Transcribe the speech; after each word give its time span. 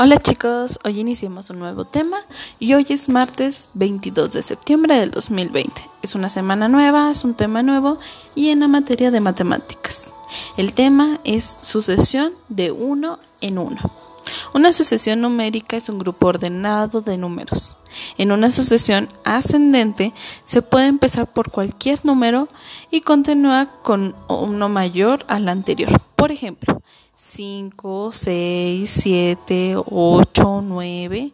Hola 0.00 0.18
chicos, 0.18 0.78
hoy 0.84 1.00
iniciamos 1.00 1.50
un 1.50 1.58
nuevo 1.58 1.84
tema 1.84 2.18
y 2.60 2.74
hoy 2.74 2.86
es 2.88 3.08
martes 3.08 3.68
22 3.74 4.30
de 4.30 4.44
septiembre 4.44 5.00
del 5.00 5.10
2020. 5.10 5.72
Es 6.02 6.14
una 6.14 6.28
semana 6.28 6.68
nueva, 6.68 7.10
es 7.10 7.24
un 7.24 7.34
tema 7.34 7.64
nuevo 7.64 7.98
y 8.36 8.50
en 8.50 8.60
la 8.60 8.68
materia 8.68 9.10
de 9.10 9.18
matemáticas. 9.18 10.12
El 10.56 10.72
tema 10.72 11.18
es 11.24 11.56
sucesión 11.62 12.32
de 12.48 12.70
uno 12.70 13.18
en 13.40 13.58
uno. 13.58 14.07
Una 14.54 14.72
sucesión 14.72 15.20
numérica 15.20 15.76
es 15.76 15.88
un 15.88 15.98
grupo 15.98 16.26
ordenado 16.26 17.00
de 17.00 17.18
números. 17.18 17.76
En 18.16 18.32
una 18.32 18.50
sucesión 18.50 19.08
ascendente 19.24 20.12
se 20.44 20.62
puede 20.62 20.86
empezar 20.86 21.32
por 21.32 21.50
cualquier 21.50 22.04
número 22.04 22.48
y 22.90 23.00
continúa 23.02 23.68
con 23.82 24.14
uno 24.28 24.68
mayor 24.68 25.24
al 25.28 25.48
anterior. 25.48 25.90
Por 26.16 26.32
ejemplo, 26.32 26.82
5, 27.16 28.10
6, 28.12 28.90
7, 28.90 29.76
8, 29.84 30.62
9 30.64 31.32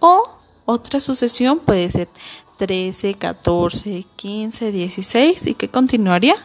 o 0.00 0.38
otra 0.64 1.00
sucesión 1.00 1.58
puede 1.58 1.90
ser 1.90 2.08
13, 2.56 3.14
14, 3.14 4.06
15, 4.16 4.72
16 4.72 5.46
y 5.48 5.54
que 5.54 5.68
continuaría 5.68 6.36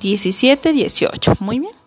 17, 0.00 0.72
18. 0.72 1.34
Muy 1.40 1.60
bien. 1.60 1.79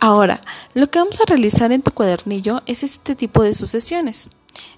Ahora, 0.00 0.40
lo 0.72 0.90
que 0.90 0.98
vamos 0.98 1.20
a 1.20 1.26
realizar 1.26 1.72
en 1.72 1.82
tu 1.82 1.90
cuadernillo 1.90 2.62
es 2.64 2.82
este 2.82 3.14
tipo 3.14 3.42
de 3.42 3.54
sucesiones. 3.54 4.30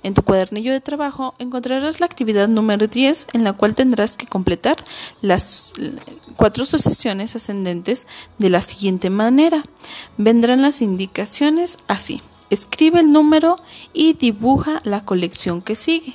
En 0.02 0.14
tu 0.14 0.22
cuadernillo 0.22 0.72
de 0.72 0.80
trabajo 0.80 1.34
encontrarás 1.38 2.00
la 2.00 2.06
actividad 2.06 2.48
número 2.48 2.88
10 2.88 3.28
en 3.32 3.44
la 3.44 3.52
cual 3.52 3.76
tendrás 3.76 4.16
que 4.16 4.26
completar 4.26 4.76
las 5.20 5.74
cuatro 6.36 6.64
sucesiones 6.64 7.36
ascendentes 7.36 8.08
de 8.38 8.50
la 8.50 8.62
siguiente 8.62 9.10
manera. 9.10 9.62
Vendrán 10.18 10.60
las 10.60 10.82
indicaciones 10.82 11.78
así. 11.86 12.20
Escribe 12.50 13.00
el 13.00 13.10
número 13.10 13.56
y 13.92 14.14
dibuja 14.14 14.80
la 14.82 15.04
colección 15.04 15.62
que 15.62 15.76
sigue. 15.76 16.14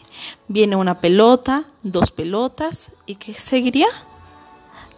Viene 0.49 0.75
una 0.75 0.99
pelota, 0.99 1.63
dos 1.81 2.11
pelotas 2.11 2.91
y 3.05 3.15
¿qué 3.15 3.33
seguiría? 3.33 3.87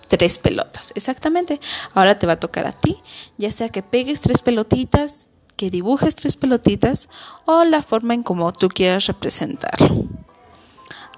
Tres 0.10 0.38
pelotas. 0.38 0.92
Exactamente. 0.96 1.60
Ahora 1.94 2.16
te 2.16 2.28
va 2.28 2.34
a 2.34 2.40
tocar 2.40 2.68
a 2.68 2.72
ti, 2.72 2.98
ya 3.38 3.52
sea 3.52 3.70
que 3.70 3.84
pegues 3.84 4.22
tres 4.22 4.42
pelotitas, 4.42 5.30
que 5.56 5.70
dibujes 5.70 6.16
tres 6.16 6.38
pelotitas 6.38 7.10
o 7.46 7.64
la 7.66 7.82
forma 7.82 8.14
en 8.14 8.24
como 8.24 8.52
tú 8.54 8.70
quieras 8.70 9.08
representarlo. 9.08 10.06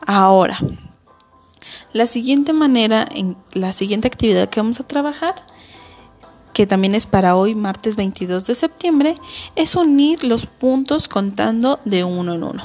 Ahora, 0.06 0.58
la 1.94 2.08
siguiente 2.08 2.53
manera, 2.53 3.08
en 3.14 3.38
la 3.53 3.73
siguiente 3.73 4.08
actividad 4.08 4.50
que 4.50 4.59
vamos 4.59 4.80
a 4.80 4.88
trabajar, 4.88 5.45
que 6.53 6.67
también 6.67 6.95
es 6.95 7.05
para 7.05 7.35
hoy, 7.35 7.55
martes 7.55 7.95
22 7.95 8.45
de 8.45 8.55
septiembre, 8.55 9.16
es 9.55 9.75
unir 9.75 10.23
los 10.23 10.45
puntos 10.45 11.07
contando 11.07 11.80
de 11.85 12.03
uno 12.03 12.33
en 12.33 12.44
uno. 12.44 12.63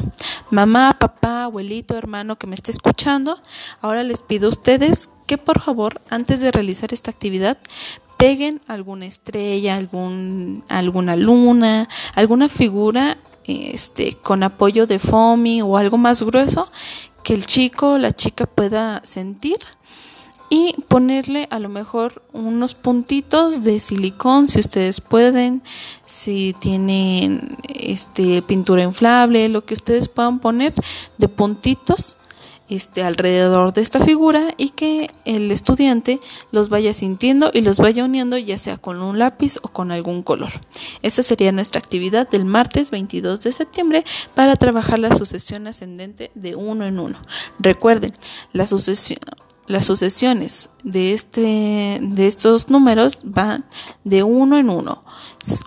Mamá, 0.51 0.97
papá, 0.99 1.45
abuelito, 1.45 1.97
hermano 1.97 2.37
que 2.37 2.47
me 2.47 2.55
esté 2.55 2.71
escuchando, 2.71 3.39
ahora 3.81 4.03
les 4.03 4.23
pido 4.23 4.47
a 4.47 4.51
ustedes 4.51 5.11
que 5.27 5.39
por 5.39 5.61
favor, 5.61 6.01
antes 6.09 6.41
de 6.41 6.53
realizar 6.53 6.93
esta 6.93 7.11
actividad, 7.11 7.59
peguen 8.17 8.61
alguna 8.67 9.07
estrella, 9.07 9.77
algún, 9.77 10.65
alguna 10.69 11.17
luna, 11.17 11.89
alguna 12.15 12.49
figura 12.49 13.19
este, 13.45 14.15
con 14.15 14.43
apoyo 14.43 14.87
de 14.87 14.99
foamy 14.99 15.63
o 15.63 15.77
algo 15.77 15.99
más 15.99 16.23
grueso 16.23 16.71
que 17.23 17.35
el 17.35 17.47
chico 17.47 17.93
o 17.93 17.99
la 17.99 18.13
chica 18.13 18.47
pueda 18.47 19.03
sentir 19.05 19.59
y 20.49 20.75
ponerle 20.89 21.49
a 21.51 21.59
lo 21.59 21.69
mejor 21.69 22.23
unos 22.33 22.75
puntitos 22.75 23.63
de 23.63 23.81
silicón 23.81 24.49
si 24.49 24.61
ustedes 24.61 25.01
pueden, 25.01 25.63
si 26.05 26.55
tienen 26.61 27.57
este 27.69 28.43
pintura 28.43 28.83
inflable, 28.83 29.49
lo 29.49 29.65
que 29.65 29.75
ustedes 29.75 30.09
puedan 30.09 30.39
poner 30.39 30.75
de 31.19 31.29
puntitos 31.29 32.17
este, 32.69 33.05
alrededor 33.05 33.73
de 33.73 33.83
esta 33.83 34.05
figura 34.05 34.55
y 34.57 34.71
que 34.71 35.11
el 35.25 35.53
estudiante 35.53 36.21
los 36.51 36.69
vaya 36.69 36.93
sintiendo 36.95 37.51
y 37.53 37.61
los 37.61 37.79
vaya 37.79 38.05
uniendo 38.05 38.37
ya 38.39 38.59
sea 38.59 38.77
con 38.77 39.01
un 39.03 39.21
lápiz 39.21 39.59
o 39.63 39.69
con 39.69 39.93
algún 39.93 40.23
color. 40.23 40.53
Esta 41.03 41.23
sería 41.23 41.53
nuestra 41.53 41.79
actividad 41.79 42.29
del 42.29 42.45
martes 42.45 42.91
22 42.91 43.41
de 43.41 43.53
septiembre 43.53 44.05
para 44.35 44.57
trabajar 44.57 44.99
la 44.99 45.15
sucesión 45.15 45.69
ascendente 45.69 46.33
de 46.35 46.57
uno 46.57 46.87
en 46.87 46.99
uno. 46.99 47.19
Recuerden, 47.61 48.13
la 48.53 48.67
sucesión 48.67 49.21
las 49.67 49.87
sucesiones 49.87 50.71
de 50.85 51.13
este 51.15 51.99
de 52.01 52.27
estos 52.27 52.69
números 52.71 53.21
van 53.25 53.65
de 54.05 54.23
uno 54.23 54.59
en 54.59 54.71
uno. 54.71 55.03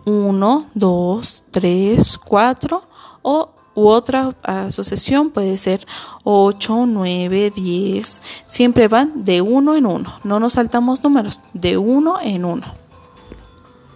Uno, 0.06 0.66
dos, 0.74 1.44
tres, 1.52 2.18
cuatro 2.18 2.84
o 3.22 3.52
otra 3.74 4.36
asociación 4.44 5.30
puede 5.30 5.58
ser 5.58 5.86
8, 6.24 6.86
9, 6.86 7.54
10. 7.56 8.22
Siempre 8.46 8.88
van 8.88 9.24
de 9.24 9.42
uno 9.42 9.76
en 9.76 9.86
uno. 9.86 10.20
No 10.24 10.40
nos 10.40 10.54
saltamos 10.54 11.04
números, 11.04 11.42
de 11.54 11.78
uno 11.78 12.18
en 12.22 12.46
uno. 12.46 12.66